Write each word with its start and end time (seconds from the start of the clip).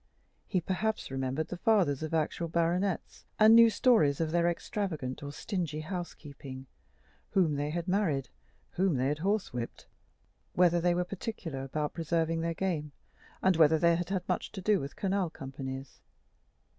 He 0.47 0.59
perhaps 0.61 1.11
remembered 1.11 1.49
the 1.49 1.57
fathers 1.57 2.01
of 2.01 2.11
actual 2.11 2.47
baronets, 2.47 3.23
and 3.37 3.53
knew 3.53 3.69
stories 3.69 4.19
of 4.19 4.31
their 4.31 4.47
extravagant 4.49 5.21
or 5.21 5.31
stingy 5.31 5.81
housekeeping; 5.81 6.65
whom 7.29 7.53
they 7.53 7.69
had 7.69 7.87
married, 7.87 8.29
whom 8.71 8.95
they 8.97 9.09
had 9.09 9.19
horsewhipped, 9.19 9.85
whether 10.53 10.81
they 10.81 10.95
were 10.95 11.03
particular 11.05 11.61
about 11.63 11.93
preserving 11.93 12.41
their 12.41 12.55
game, 12.55 12.93
and 13.43 13.57
whether 13.57 13.77
they 13.77 13.95
had 13.95 14.09
had 14.09 14.27
much 14.27 14.51
to 14.53 14.61
do 14.63 14.79
with 14.79 14.95
canal 14.95 15.29
companies. 15.29 15.99